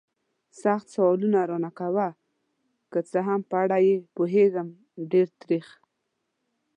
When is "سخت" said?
0.61-0.87